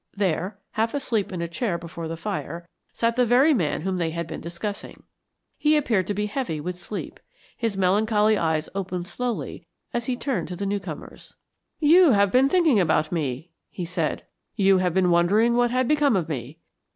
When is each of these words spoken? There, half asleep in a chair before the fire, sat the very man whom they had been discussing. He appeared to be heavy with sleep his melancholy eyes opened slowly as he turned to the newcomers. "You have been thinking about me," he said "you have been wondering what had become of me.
There, 0.17 0.57
half 0.71 0.95
asleep 0.95 1.31
in 1.31 1.43
a 1.43 1.47
chair 1.47 1.77
before 1.77 2.07
the 2.07 2.17
fire, 2.17 2.67
sat 2.91 3.15
the 3.15 3.23
very 3.23 3.53
man 3.53 3.81
whom 3.81 3.97
they 3.97 4.09
had 4.09 4.25
been 4.25 4.41
discussing. 4.41 5.03
He 5.59 5.77
appeared 5.77 6.07
to 6.07 6.15
be 6.15 6.25
heavy 6.25 6.59
with 6.59 6.75
sleep 6.75 7.19
his 7.55 7.77
melancholy 7.77 8.35
eyes 8.35 8.67
opened 8.73 9.07
slowly 9.07 9.67
as 9.93 10.07
he 10.07 10.17
turned 10.17 10.47
to 10.47 10.55
the 10.55 10.65
newcomers. 10.65 11.35
"You 11.79 12.13
have 12.13 12.31
been 12.31 12.49
thinking 12.49 12.79
about 12.79 13.11
me," 13.11 13.51
he 13.69 13.85
said 13.85 14.23
"you 14.55 14.79
have 14.79 14.95
been 14.95 15.11
wondering 15.11 15.55
what 15.55 15.69
had 15.69 15.87
become 15.87 16.15
of 16.15 16.27
me. 16.27 16.57